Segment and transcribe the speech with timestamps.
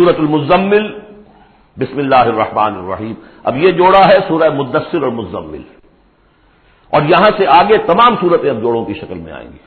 [0.00, 0.86] سورت المزمل.
[1.76, 3.14] بسم اللہ الرحمن الرحیم.
[3.44, 5.62] اب یہ جوڑا ہے سورہ مدثر اور مزمل.
[6.92, 9.62] اور یہاں سے آگے تمام صورتیں اب جوڑوں کی شکل میں آئیں گی.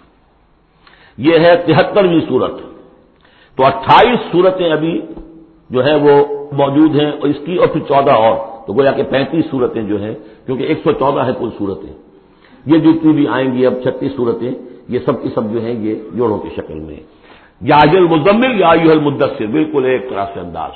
[1.18, 2.56] یہ ہے تہترویں صورت
[3.58, 4.96] تو اٹھائیس صورتیں ابھی
[5.70, 6.16] جو ہے وہ
[6.62, 8.36] موجود ہیں اور اس کی اور پھر چودہ اور.
[8.66, 10.14] تو گویا کہ پینتیس صورتیں جو ہیں
[10.46, 11.94] کیونکہ ایک سو چودہ ہے کل صورتیں
[12.66, 14.52] یہ جتنی بھی آئیں گی اب چھتیس صورتیں
[14.94, 17.00] یہ سب کی سب جو ہیں یہ جوڑوں کی شکل میں.
[17.62, 20.72] یا المزمل یا یو المدثر، بالکل ایک طرح سے انداز۔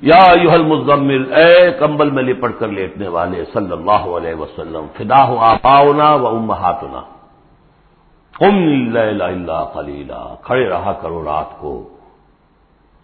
[0.00, 5.28] یا یو المزمل اے کمبل میں لپٹ کر لیٹنے والے صلی اللہ علیہ وسلم فدا
[5.28, 7.02] ہو آپاؤنا و ام ہاتنا
[9.24, 11.88] اللہ خلیلا کھڑے رہا کرو رات کو،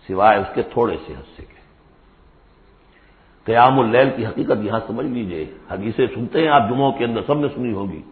[0.06, 1.60] سوائے اس کے تھوڑے سے حصے کے۔
[3.44, 7.38] قیام اللیل کی حقیقت یہاں سمجھ لیجیے، حدیثیں سنتے ہیں، آپ جمعوں کے اندر سب
[7.38, 8.02] نے سنی ہوگی۔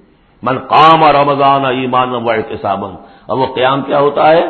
[0.42, 2.94] من قام رمضان ایمان و احتسابن
[3.26, 4.44] اور وہ قیام کیا ہوتا ہے؟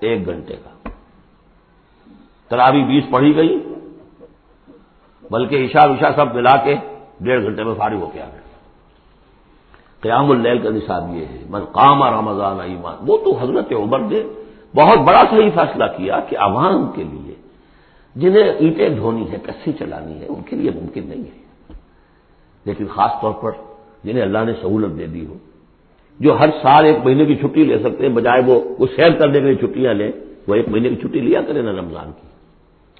[0.00, 0.88] ایک گھنٹے کا۔
[2.48, 3.72] ترابی بیس پڑھی گئی،
[5.30, 6.74] بلکہ عشاء وشا سب ملا کے
[7.20, 8.40] ڈیڑھ گھنٹے میں فارغ ہو کے آ گئے۔
[10.00, 14.22] قیام اللیل کا نصاب یہ ہے، من قام رمضان ایمان۔ وہ تو حضرت عمر نے
[14.74, 17.34] بہت بڑا صحیح فیصلہ کیا کہ عوام کے لیے
[18.16, 21.46] جنہیں اینٹیں دھونی ہے کسی چلانی ہے ان کے لیے ممکن نہیں ہے۔
[22.64, 23.50] لیکن خاص طور پر
[24.04, 25.34] جنہیں اللہ نے سہولت دے دی ہو
[26.20, 29.32] جو ہر سال ایک مہینے کی چھٹی لے سکتے ہیں، بجائے وہ وہ سیر کرنے
[29.32, 30.12] کے لیے چھٹیاں لیں،
[30.48, 32.26] وہ ایک مہینے کی چھٹی لیا کرے نا رمضان کی۔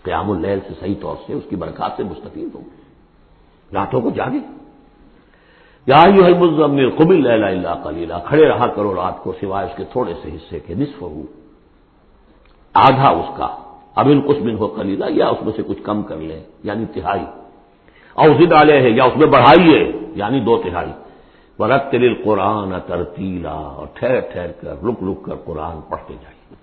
[0.03, 2.65] قیام اللیل سے صحیح طور سے، اس کی برکات سے مستفید ہوں۔
[3.75, 4.39] راتوں کو جاگے
[5.87, 10.15] یا یو ہے قبل اللہ کلیلہ کھڑے رہا کرو رات کو، سوائے اس کے تھوڑے
[10.23, 11.23] سے حصے کے نصف ہو۔
[12.75, 13.49] آدھا اس کا،
[13.95, 16.85] اب ان کچھ بن ہو کلیلہ یا اس میں سے کچھ کم کر لیں یعنی
[16.87, 17.25] تہائی۔
[18.15, 20.93] اور اسی ڈالے ہے یا اس میں بڑھائیے یعنی دو تہائی۔
[21.59, 26.55] ورت تل قرآن ترتیلا اور ٹھہر ٹھہر کر رک رک کر قرآن پڑھتے جائیے۔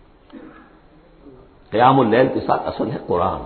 [1.72, 3.42] قیام اللیل کے ساتھ اصل ہے قرآن۔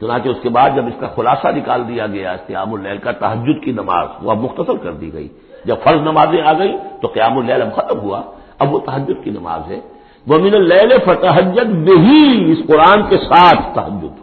[0.00, 3.64] چنانچہ اس کے بعد جب اس کا خلاصہ نکال دیا گیا، قیام اللیل کا تحجد
[3.64, 5.28] کی نماز، وہ اب مختصر کر دی گئی۔
[5.64, 8.22] جب فرض نمازیں آ گئی تو قیام اللیل اب ختم ہوا۔
[8.58, 9.80] اب وہ تحجد کی نماز ہے۔
[10.26, 14.14] وہ من اللیل فتحجد بہی، اس قرآن کے ساتھ تحجد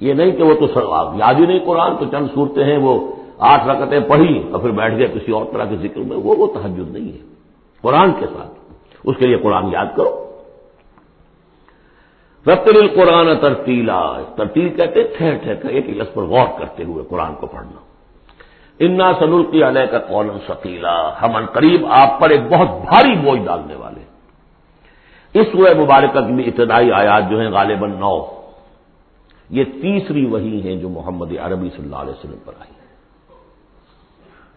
[0.00, 0.82] یہ نہیں کہ وہ تو
[1.14, 4.94] یاد ہی نہیں قرآن، تو چند صورتیں ہیں وہ آٹھ رکعتیں پڑھی اور پھر بیٹھ
[4.94, 7.18] گئے کسی اور طرح کے ذکر میں، وہ وہ تحجد نہیں ہے۔
[7.82, 8.50] قرآن کے ساتھ۔
[9.04, 10.40] اس کے لیے قرآن یاد کرو۔
[12.46, 17.34] رتل قرآن ترتیلا۔ ترتیل کہتے ٹھہر ٹھہر کر، ایک لفظ پر غور کرتے ہوئے قرآن
[17.34, 17.80] کو پڑھنا۔
[18.78, 23.14] انا سنل کی علیہ کا قولن شکیلا ہم ان قریب آپ پر ایک بہت بھاری
[23.14, 24.00] بوجھ ڈالنے والے
[25.40, 28.26] اس سورہ مبارکہ کی بھی ابتدائی آیات جو ہیں غالباً نو۔
[29.50, 32.71] یہ تیسری وہی ہیں جو محمد عربی صلی اللہ علیہ وسلم پر آئی۔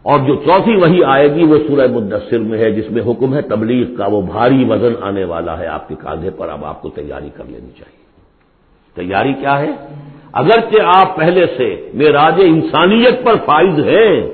[0.06, 3.42] اور جو چوتھی وہی آئے گی وہ سورہ مدثر میں ہے، جس میں حکم ہے
[3.42, 6.90] تبلیغ کا، وہ بھاری وزن آنے والا ہے آپ کے کاندھے پر، اب آپ کو
[6.90, 8.06] تیاری کر لینی چاہیے۔
[8.96, 9.72] تیاری کیا ہے؟
[10.34, 14.28] اگرچہ آپ پہلے سے میراج انسانیت پر فائز ہیں،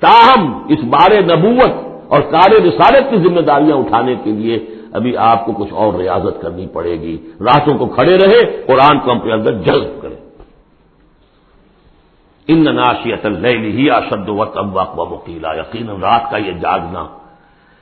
[0.00, 1.72] تاہم اس بار نبوت
[2.08, 4.58] اور کار رسالت کی ذمہ داریاں اٹھانے کے لیے
[4.92, 9.10] ابھی آپ کو کچھ اور ریاضت کرنی پڑے گی۔ راتوں کو کھڑے رہے، قرآن کو
[9.10, 10.05] اپنے اندر جذب کرے
[12.48, 17.06] ان ناشیت ہی اشد و تب و وکیلا یقین رات کا یہ جاگنا۔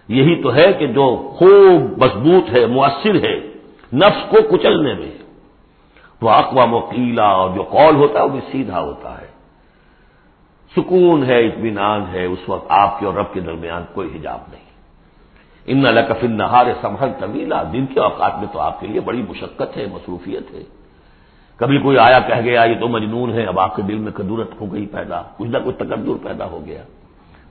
[0.08, 3.41] یہی تو ہے کہ جو خوب مضبوط ہے، مؤثر ہے،
[3.92, 5.12] نفس کو کچلنے میں۔
[6.20, 9.26] وہ اقوا وکیلا اور جو قول ہوتا ہے، وہ بھی سیدھا ہوتا ہے۔
[10.76, 14.64] سکون ہے، اطمینان ہے، اس وقت آپ کے اور رب کے درمیان کوئی حجاب نہیں۔
[15.66, 19.76] ان الکفن نہار سمہر طویلا، دن کے اوقات میں تو آپ کے لیے بڑی مشقت
[19.76, 20.83] ہے، مصروفیت ہے۔
[21.56, 24.60] کبھی کوئی آیا کہہ گیا، یہ تو مجنون ہے، اب آپ کے دل میں کدورت
[24.60, 26.82] ہو گئی پیدا، کچھ نہ کچھ تقدر پیدا ہو گیا.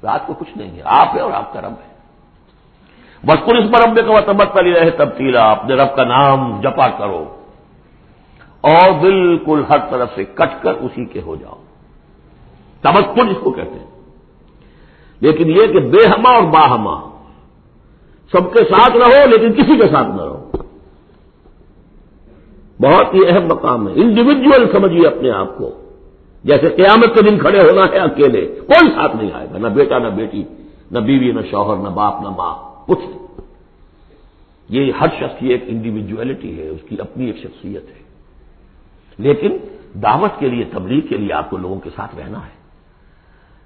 [0.03, 1.94] رات کو کچھ نہیں ہے، آپ ہے اور آپ کا رب ہے۔
[3.24, 7.36] بسکر اس پر رب کا تبت پلی رہے تبدیلا اپنے رب کا نام جپا کرو۔
[8.62, 11.63] اور بالکل ہر طرف سے کٹ کر اسی کے ہو جاؤ۔
[12.81, 14.02] تبکر اس کو کہتے ہیں۔
[15.19, 17.02] لیکن یہ کہ بے ہما اور باہما
[18.31, 20.52] سب کے ساتھ رہو لیکن کسی کے ساتھ نہ رہو۔
[22.83, 25.71] بہت ہی اہم مقام ہے۔ انڈیویجل سمجھیے اپنے آپ کو۔
[26.44, 29.97] جیسے قیامت کے دن کھڑے ہونا ہے اکیلے، کوئی ساتھ نہیں آئے گا، نہ بیٹا،
[29.97, 30.44] نہ بیٹی،
[30.91, 33.27] نہ بیوی، نہ شوہر، نہ باپ، نہ ماں، کچھ نہیں۔
[34.69, 38.03] یہ ہر شخص کی ایک انڈیویجویلٹی ہے، اس کی اپنی ایک شخصیت ہے۔
[39.18, 39.57] لیکن
[40.03, 42.63] دعوت کے لیے، تبلیغ کے لیے آپ کو لوگوں کے ساتھ رہنا ہے۔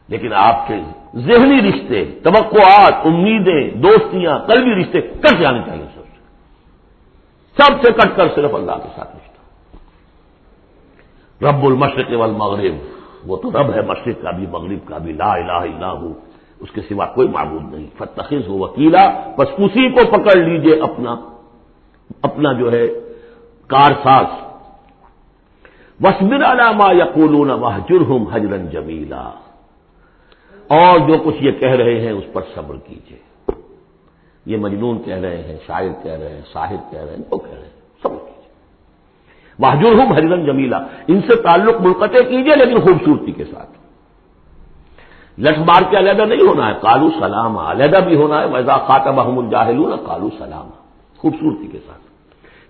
[0.08, 0.74] لیکن آپ کے
[1.16, 5.97] ذہنی رشتے، توقعات، امیدیں، دوستیاں، قلبی رشتے کٹ جانے چاہیے۔
[7.58, 9.42] سب سے کٹ کر صرف اللہ کے ساتھ رشتہ۔
[11.46, 12.76] رب المشرق والمغرب،
[13.30, 16.14] وہ تو رب ہے مشرق کا بھی، مغرب کا بھی، لا الہ الا ہو،
[16.60, 21.16] اس کے سوا کوئی معبود نہیں۔ فتخص ہو وکیلا، بس اسی کو پکڑ لیجیے اپنا
[22.22, 22.88] اپنا جو ہے
[23.68, 24.26] کارساز۔
[26.04, 27.50] وسمر علامہ یقول
[27.90, 29.30] جرہم حجرن جمیلا
[30.68, 33.18] اور جو کچھ یہ کہہ رہے ہیں، اس پر صبر کیجیے
[34.48, 37.54] یہ مجنون کہہ رہے ہیں، شاعر کہہ رہے ہیں شاہر کہہ رہے ہیں، وہ کہہ
[37.54, 38.52] رہے ہیں صبر کیجیے
[39.60, 40.78] واہجر ہوں ہریرن جمیلا
[41.08, 43.72] ان سے تعلق منقطع کیجیے لیکن خوبصورتی کے ساتھ۔
[45.40, 49.10] لٹ مار کے علیحدہ نہیں ہونا ہے کالو سلام، علیحدہ بھی ہونا ہے ویزا خاطہ
[49.10, 50.70] محمود الجاہل کالو سلام
[51.18, 52.04] خوبصورتی کے ساتھ۔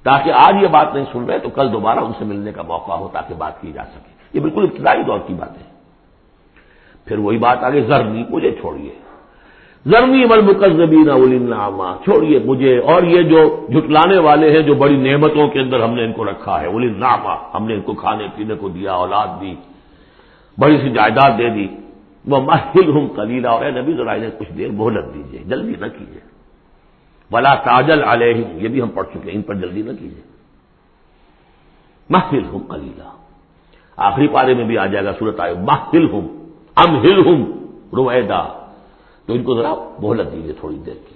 [0.06, 2.92] تاکہ آج یہ بات نہیں سن رہے تو کل دوبارہ ان سے ملنے کا موقع
[2.92, 5.66] ہو تاکہ بات کی جا سکے۔ یہ بالکل ابتدائی دور کی بات ہے
[7.08, 8.94] پھر وہی بات آگے زرنی مجھے چھوڑیے۔
[9.86, 15.48] زرنی مل مقزبین اولنامہ چھوڑیے مجھے اور یہ جو جھٹلانے والے ہیں جو بڑی نعمتوں
[15.48, 18.56] کے اندر ہم نے ان کو رکھا ہے اولنامہ ہم نے ان کو کھانے پینے
[18.56, 19.54] کو دیا، اولاد دی،
[20.58, 21.68] بڑی سی جائیداد دے دی۔
[22.26, 26.24] وہ محل ہوں کلیلہ اور نبی ذرا انہیں کچھ دیر مہلت دیجیے جلدی نہ کیجیے
[27.32, 30.26] بلا تاجل علیہ یہ بھی ہم پڑھ چکے ہیں، ان پر جلدی نہ کیجیے
[32.10, 33.10] محفل ہوں کلیلہ
[33.98, 36.28] آخری پارے میں بھی آ جائے گا صورت آئے محفل ہوں
[36.78, 37.40] ام ہل ہوں
[37.96, 38.42] رویدا
[39.28, 41.16] تو ان کو ذرا مہلت دیجیے تھوڑی دیر کی۔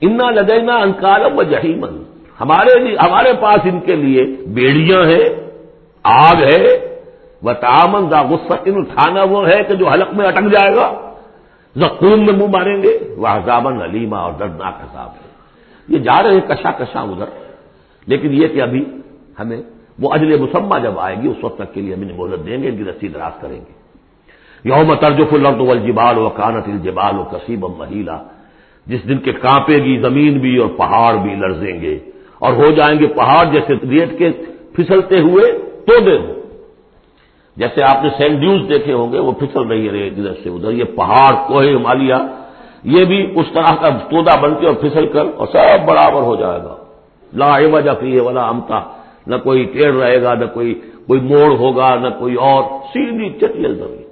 [0.00, 2.02] انا لدینا انکالم و جہیمن
[2.40, 5.50] ہمارے ہمارے پاس ان کے لیے بیڑیاں ہیں،
[6.02, 6.96] آگ ہے
[7.42, 11.12] وہ تامن دا غصہ ان اٹھانا وہ ہے کہ جو حلق میں اٹک جائے گا۔
[11.76, 15.28] زخون میں منہ ماریں گے۔ وہ عذابن علیما اور دردناک عذاب ہے۔
[15.88, 17.24] یہ جا رہے ہیں کشا کشا ادھر۔
[18.06, 18.84] لیکن یہ کہ ابھی
[19.38, 19.62] ہمیں
[19.98, 22.62] وہ اجل مسمہ جب آئے گی، اس وقت تک کے لیے ہم انہیں مہلت دیں
[22.62, 23.75] گے، ان کی رسی دراز کریں گے۔
[24.64, 28.22] یوم ترجف الرد والجبال و کانت الجبال و کسیب مہیلا۔
[28.86, 31.98] جس دن کے کانپے گی، زمین بھی اور پہاڑ بھی لرزیں گے۔
[32.38, 34.30] اور ہو جائیں گے پہاڑ جیسے ریت کے
[34.76, 35.52] پھسلتے ہوئے
[35.86, 36.34] تو دے ہوں
[37.56, 40.84] جیسے آپ نے سینڈیوز دیکھے ہوں گے، وہ پھسل رہی ہے ادھر سے ادھر۔ یہ
[40.84, 42.14] پہاڑ، کوہ، ہمالیہ،
[42.82, 46.36] یہ بھی اس طرح کا تودا بن کے اور پھسل کر اور سب برابر ہو
[46.36, 46.76] جائے گا۔
[47.34, 48.80] لا وجہ فی ہے والا امتا۔
[49.26, 53.74] نہ کوئی ٹیڑھ رہے گا، نہ کوئی کوئی موڑ ہوگا، نہ کوئی اور۔ سیدھی چٹیل
[53.74, 54.05] زمین۔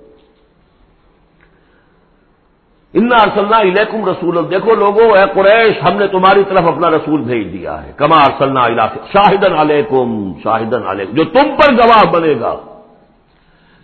[2.99, 7.53] ان ارسلنا الیکم رسول دیکھو لوگوں، اے قریش، ہم نے تمہاری طرف اپنا رسول بھیج
[7.53, 12.55] دیا ہے۔ کما ارسلنا شاہدن علیکم شاہدن علیکم۔ جو تم پر گواہ بنے گا،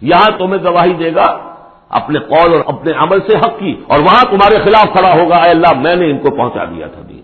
[0.01, 1.55] یہاں تمہیں گواہی دے گا
[1.89, 5.51] اپنے قول اور اپنے عمل سے حق کی، اور وہاں تمہارے خلاف کھڑا ہوگا۔ اے
[5.51, 7.23] اللہ، میں نے ان کو پہنچا دیا تھا دین۔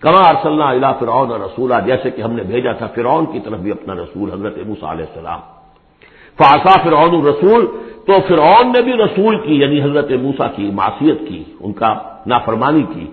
[0.00, 3.58] کما ارسلنا اللہ فرعون اور رسولہ جیسے کہ ہم نے بھیجا تھا فرعون کی طرف
[3.58, 5.40] بھی اپنا رسول، حضرت موسیٰ علیہ السلام۔
[6.38, 7.66] فاسا فرعون الرسول،
[8.06, 11.94] تو فرعون نے بھی رسول کی یعنی حضرت موسا کی معصیت کی، ان کا
[12.26, 13.06] نافرمانی کی۔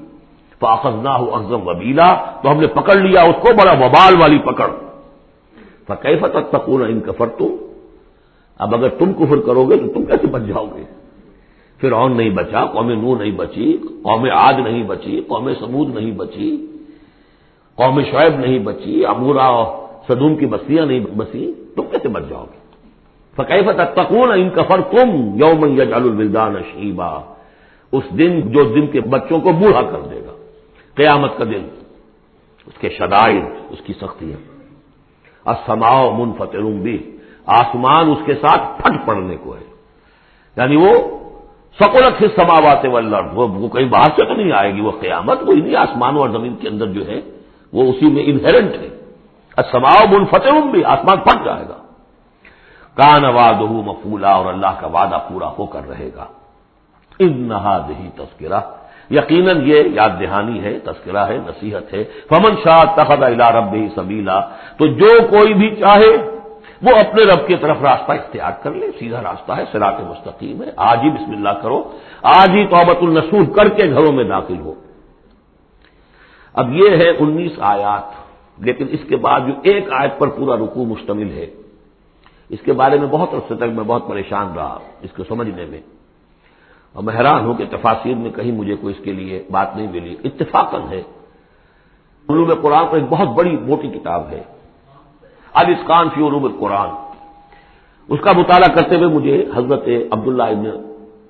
[0.60, 4.38] فاخذ نہ ہو اخذم وبیلا تو ہم نے پکڑ لیا، اس کو بڑا وبال والی
[4.38, 4.68] پکڑ۔
[5.88, 7.58] فقیفت تکون ان کفر تو
[8.60, 10.84] اب اگر تم کفر کرو گے تو تم کیسے بچ جاؤ گے؟
[11.78, 16.12] پھر اون نہیں بچا، قوم نو نہیں بچی، قوم آج نہیں بچی، قوم سمود نہیں
[16.12, 16.66] بچی،
[17.76, 19.50] قوم شعیب نہیں بچی، امورا
[20.08, 22.60] صدوم کی بستیاں نہیں بسی، تم کیسے بچ جاؤ گے؟
[23.36, 25.10] فقیفت تکون ان کفر تم
[25.44, 27.20] یوم یجعل الولدان شیبا
[27.92, 30.32] اس دن جو دن کے بچوں کو بوڑھا کر دے گا۔
[30.96, 31.70] قیامت کا دن۔
[32.66, 34.60] اس کے شدائد، اس کی سختیاں۔
[35.50, 39.66] اسماؤ منفتر بھی آسمان اس کے ساتھ پھٹ پڑنے کو ہے۔
[40.58, 40.94] یعنی وہ
[41.80, 42.86] سکولت سے سماوات
[43.34, 46.56] وہ کہیں باہر سے تو نہیں آئے گی، وہ قیامت وہ انہیں آسمانوں اور زمین
[46.56, 47.22] کے اندر جو ہے،
[47.74, 48.90] وہ اسی میں انہرنٹ ہے۔
[49.72, 51.89] سماؤ منفتح بھی آسمان پھٹ جائے گا۔
[52.96, 56.26] کان واد مفولا اور اللہ کا وعدہ پورا ہو کر رہے گا۔
[57.20, 58.60] ان نہا دہی تذکرہ،
[59.10, 64.40] یقیناً یہ یاد دہانی ہے، تذکرہ ہے، نصیحت ہے۔ فمن شاہ تخت الا رب سبیلا
[64.78, 66.40] تو جو کوئی بھی چاہے،
[66.82, 70.72] وہ اپنے رب کی طرف راستہ اختیار کر لے، سیدھا راستہ ہے سراط مستقیم ہے۔
[70.76, 71.84] آج ہی بسم اللہ کرو،
[72.22, 74.74] آج ہی توبت النسور کر کے گھروں میں داخل ہو۔
[76.54, 78.04] اب یہ ہے انیس آیات،
[78.60, 81.46] لیکن اس کے بعد جو ایک آیت پر پورا رکوع مشتمل ہے۔
[82.50, 85.82] اس کے بارے میں بہت عرصے تک میں بہت پریشان رہا، اس کو سمجھنے میں۔
[86.94, 89.88] اور میں حیران ہوں کہ تفاصیر میں کہیں مجھے کوئی اس کے لیے بات نہیں
[89.92, 91.02] ملی۔ اتفاقن ہے۔
[92.30, 94.44] علوم قرآن کو ایک بہت بڑی موٹی کتاب ہے۔
[95.54, 96.90] الاسکان فی علوم القرآن۔
[98.08, 100.66] اس کا مطالعہ کرتے ہوئے مجھے حضرت عبداللہ ابن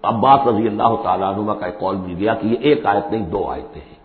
[0.04, 3.30] عباس رضی اللہ تعالیٰ عنہ کا ایک کال مل گیا کہ یہ ایک آیت نہیں،
[3.30, 4.00] دو آیتیں ہیں۔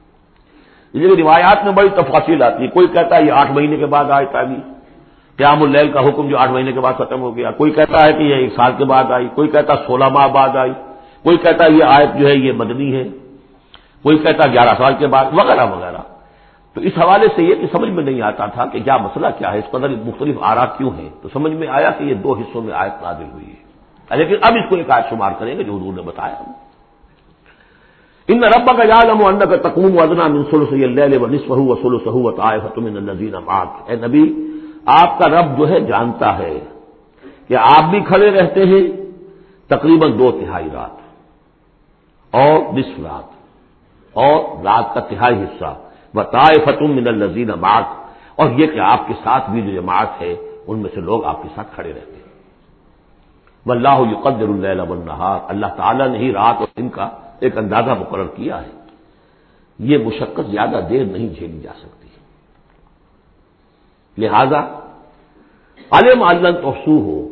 [0.93, 4.05] یہ روایات میں بڑی تفاصیل آتی ہے، کوئی کہتا ہے یہ آٹھ مہینے کے بعد
[4.05, 4.74] آیت آئی۔
[5.37, 8.13] قیام اللیل کا حکم جو آٹھ مہینے کے بعد ختم ہو گیا۔ کوئی کہتا ہے
[8.13, 10.73] کہ یہ ایک سال کے بعد آئی، کوئی کہتا سولہ ماہ بعد آئی،
[11.23, 13.05] کوئی کہتا ہے یہ آیت جو ہے یہ مدنی ہے،
[14.03, 16.03] کوئی کہتا گیارہ سال کے بعد، وغیرہ وغیرہ۔
[16.75, 19.53] تو اس حوالے سے یہ کہ سمجھ میں نہیں آتا تھا کہ کیا مسئلہ کیا
[19.53, 22.63] ہے، اس قدر مختلف آرا کیوں ہے تو سمجھ میں آیا کہ یہ دو حصوں
[22.63, 23.65] میں آیت نازل ہوئی ہے۔
[24.17, 26.35] لیکن اب اس کو ایک آیت شمار کریں گے جو حضور نے بتایا۔
[28.29, 32.35] ان رب کا یادم و کا تقوم ادنا منسل سے و نصف و سلو سہوت
[32.39, 32.85] آئے فتم
[33.89, 34.51] اے نبی
[34.87, 36.61] آپ کا رب جو ہے جانتا ہے
[37.49, 38.83] کہ آپ بھی کھڑے رہتے ہیں
[39.69, 40.91] تقریباً دو تہائی رات
[42.35, 43.25] اور نصف رات
[44.13, 45.75] اور رات کا تہائی حصہ۔
[46.15, 47.87] بتائے فتم من الزین اماق
[48.37, 50.35] اور یہ کہ آپ کے ساتھ بھی جو جماعت ہے،
[50.67, 52.25] ان میں سے لوگ آپ کے ساتھ کھڑے رہتے ہیں۔
[53.67, 57.09] واللہ یقدر اللیل والنہار اللہ تعالیٰ نے ہی رات اور دن کا
[57.41, 58.71] ایک اندازہ مقرر کیا ہے۔
[59.79, 62.04] یہ مشقت زیادہ دیر نہیں جھیلی جا سکتی۔
[64.19, 64.61] لہذا
[65.91, 67.29] علم علم توسو ہو۔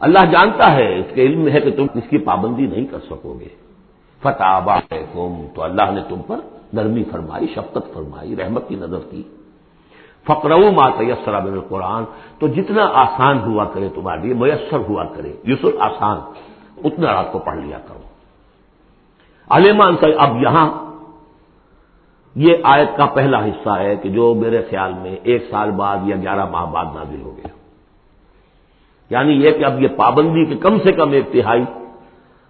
[0.00, 3.36] اللہ جانتا ہے، اس کے علم ہے کہ تم اس کی پابندی نہیں کر سکو
[3.40, 3.48] گے۔
[4.22, 4.60] فتح
[5.54, 6.36] تو اللہ نے تم پر
[6.72, 9.22] نرمی فرمائی، شفقت فرمائی، رحمت کی نظر کی۔
[10.26, 12.04] فقرو ما تیسرا بن القرآن،
[12.38, 16.18] تو جتنا آسان ہوا کرے تمہارے لیے، میسر ہوا کرے یوسف آسان،
[16.84, 18.00] اتنا رات کو پڑھ لیا کرو۔
[19.50, 20.89] علیمان سے اب یہاں
[22.34, 26.16] یہ آیت کا پہلا حصہ ہے کہ جو میرے خیال میں ایک سال بعد یا
[26.16, 27.48] گیارہ ماہ بعد نازل ہو گیا۔
[29.10, 31.64] یعنی یہ کہ اب یہ پابندی کے کم سے کم ایک تہائی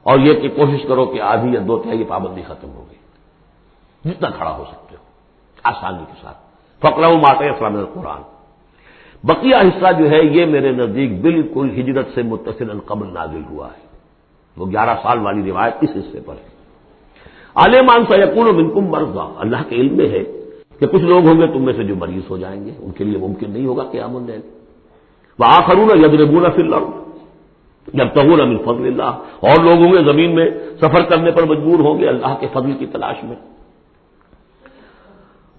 [0.03, 3.01] اور یہ کہ کوشش کرو کہ آدھی یا دو تہائی پابندی ختم ہو گئی۔
[4.11, 5.03] جتنا کھڑا ہو سکتے ہو،
[5.63, 6.37] آسانی کے ساتھ۔
[6.79, 8.23] فکرا ماتے اسلام قرآن
[9.25, 13.87] بقیہ حصہ جو ہے یہ میرے نزدیک بالکل ہجرت سے متصل القبل نازل ہوا ہے۔
[14.57, 16.60] وہ گیارہ سال والی روایت اس حصے پر ہے۔
[17.54, 20.25] عالمان سا یقون و مرضا۔ اللہ کے علم میں ہے
[20.78, 23.04] کہ کچھ لوگ ہوں گے تم میں سے جو مریض ہو جائیں گے۔ ان کے
[23.04, 24.30] لیے ممکن نہیں ہوگا کہ امن
[25.38, 26.76] وہ آخرون یدربون فی اللہ
[27.95, 31.78] جب تغور امن فضل اللہ۔ اور لوگ ہوں گے زمین میں سفر کرنے پر مجبور
[31.78, 33.37] ہوں گے اللہ کے فضل کی تلاش میں۔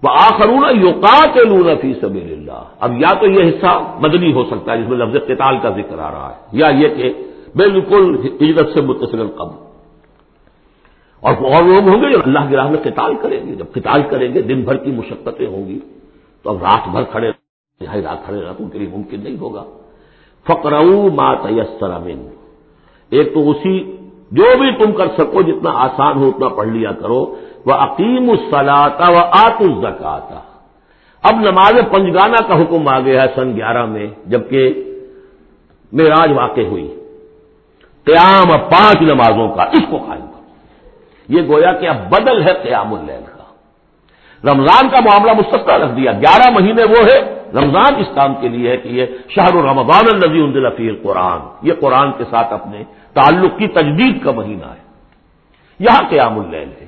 [0.02, 4.44] وہ آخرون یوکا کے لون فی سب اللہ۔ اب یا تو یہ حصہ مدنی ہو
[4.44, 7.12] سکتا ہے جس میں لفظ قتال کا ذکر آ رہا ہے، یا یہ کہ
[7.54, 9.71] بالکل ہجرت سے متصل قبل
[11.22, 14.02] اور اور لوگ ہوں گے جو اللہ کی راہ میں قتال کریں گے۔ جب قتال
[14.02, 15.78] کریں گے، دن بھر کی مشقتیں ہوں گی۔
[16.42, 17.30] تو اب رات بھر کھڑے
[18.02, 19.64] رات کھڑے رہنا تو ان کے لیے ممکن نہیں ہوگا۔
[20.48, 22.28] فکرو ما تیسر امین
[23.10, 23.96] ایک تو اسی،
[24.30, 27.36] جو بھی تم کر سکو، جتنا آسان ہو، اتنا پڑھ لیا کرو۔
[27.66, 30.40] وہ عقیم السلاتا و آت الزکاتا
[31.22, 34.84] اب نماز پنجگانہ کا حکم آ گیا ہے سن گیارہ میں، جبکہ
[35.92, 37.00] معراج واقع ہوئی۔
[38.04, 40.31] قیام پانچ نمازوں کا، اس کو قائم۔
[41.28, 43.42] یہ گویا کہ اب بدل ہے قیام اللیل کا۔
[44.52, 48.70] رمضان کا معاملہ مستقل رکھ دیا۔ گیارہ مہینے وہ ہے۔ رمضان اس کام کے لیے
[48.70, 53.58] ہے کہ یہ شہر الرمضان النزی الدل فی قرآن یہ قرآن کے ساتھ اپنے تعلق
[53.58, 54.82] کی تجدید کا مہینہ ہے۔
[55.78, 56.86] یہاں قیام اللیل ہے۔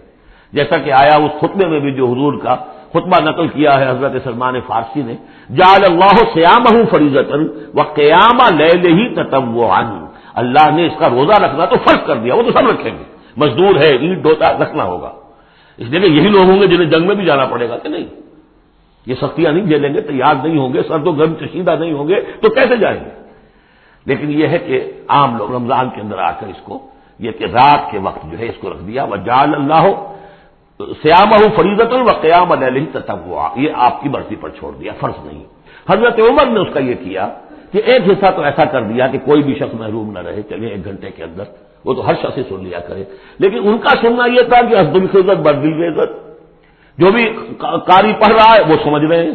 [0.53, 2.57] جیسا کہ آیا اس خطبے میں بھی جو حضور کا
[2.91, 5.15] خطبہ نقل کیا ہے، حضرت سلمان فارسی نے
[5.57, 7.35] جال اللہ سیام ہوں فریضت
[7.79, 9.61] و قیام لے ہی تتم
[10.35, 13.14] اللہ نے اس کا روزہ رکھنا تو فرق کر دیا، وہ تو سب رکھیں گے۔
[13.37, 15.13] مزدور ہے اینٹ ڈوتا رکھنا ہوگا۔
[15.79, 17.89] اس لیے کہ یہی لوگ ہوں گے جنہیں جنگ میں بھی جانا پڑے گا کہ
[17.89, 18.05] نہیں۔
[19.07, 22.09] یہ سختیاں نہیں جھیلیں گے، تیار نہیں ہوں گے سرد و گرم چشیدہ نہیں ہوں
[22.09, 23.11] گے، تو کیسے جائیں گے؟
[24.07, 26.79] لیکن یہ ہے کہ عام لوگ رمضان کے اندر آ کر اس کو،
[27.19, 30.15] یہ کہ رات کے وقت جو ہے اس کو رکھ دیا۔ وہ جال اللہ ہو
[31.03, 35.27] سیام ہوں فریضت و قیام علیہ ہوا یہ آپ کی مرضی پر چھوڑ دیا، فرض
[35.27, 35.45] نہیں۔
[35.91, 37.29] حضرت عمر نے اس کا یہ کیا
[37.73, 40.67] کہ ایک حصہ تو ایسا کر دیا کہ کوئی بھی شخص محروم نہ رہے چلے
[40.67, 41.45] ایک گھنٹے کے اندر۔
[41.85, 43.05] وہ تو ہر شخص سن لیا کرے۔
[43.39, 46.25] لیکن ان کا سننا یہ تھا کہ حسب کی عزت بردل عزت
[46.99, 47.25] جو بھی
[47.61, 49.33] کاری پڑھ رہا ہے، وہ سمجھ رہے ہیں۔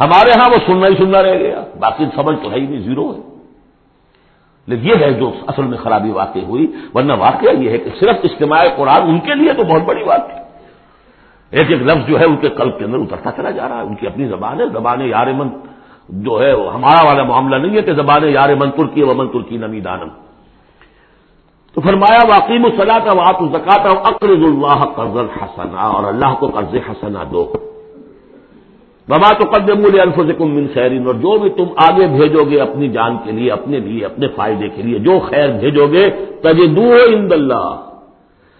[0.00, 3.14] ہمارے ہاں وہ سننا ہی سننا رہ گیا۔ باقی سمجھ تو ہے ہی نہیں، زیرو
[3.14, 3.20] ہے۔
[4.66, 8.16] لیکن یہ ہے جو اصل میں خرابی واقع ہوئی، ورنہ واقعہ یہ ہے کہ صرف
[8.24, 10.42] اجتماع قرآن ان کے لیے تو بہت بڑی بات ہے۔
[11.50, 13.82] ایک ایک لفظ جو ہے ان کے قلب کے اندر اترتا چلا جا رہا ہے،
[13.82, 15.48] ان کی اپنی زبان ہے۔ زبان یار من
[16.08, 19.56] جو ہے ہمارا والا معاملہ نہیں ہے کہ زبان یار من ترکی و من ترکی
[19.56, 20.08] نمی دانم
[21.74, 26.74] تو فرمایا واقعی صلاح کا واط زکات اقرض اللہ قرض حسنا اور اللہ کو قرض
[26.90, 27.52] حسنا دو۔
[29.08, 33.16] بابا تو قدم الفظ من خیرین اور جو بھی تم آگے بھیجو گے اپنی جان
[33.24, 36.10] کے لیے، اپنے لیے، اپنے فائدے کے لیے، جو خیر بھیجو گے
[36.42, 37.88] تجدو اند اللہ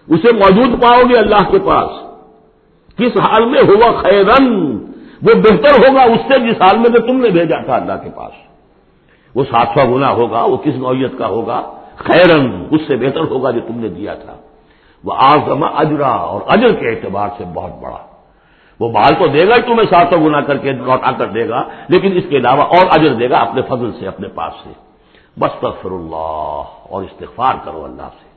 [0.07, 1.89] اسے موجود پاؤ گے اللہ کے پاس۔
[2.97, 4.77] کس حال میں ہوا خیرن،
[5.21, 8.09] وہ بہتر ہوگا اس سے جس حال میں تو تم نے بھیجا تھا اللہ کے
[8.15, 8.31] پاس۔
[9.35, 11.61] وہ سات سو گنا ہوگا، وہ کس نوعیت کا ہوگا؟
[11.97, 14.35] خیرن، اس سے بہتر ہوگا جو تم نے دیا تھا۔
[15.03, 17.97] وہ آزما اجرا اور اجر کے اعتبار سے بہت بڑا۔
[18.79, 21.63] وہ مال تو دے گا، تمہیں سات سو گنا کر کے لوٹا کر دے گا،
[21.87, 24.69] لیکن اس کے علاوہ اور اجر دے گا اپنے فضل سے، اپنے پاس سے۔
[25.39, 28.33] بس تفر اللہ اور استغفار کرو اللہ سے۔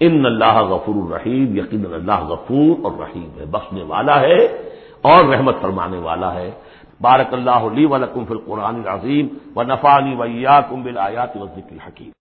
[0.00, 4.44] ان اللہ غفور الرحیم، یقین اللہ غفور اور رحیم ہے۔ بخشنے والا ہے
[5.02, 6.50] اور رحمت فرمانے والا ہے۔
[7.00, 12.19] بارک اللہ علی ولکم فی القرآن العظیم و نفانی ویا کم بل آیات وزق الحکیم۔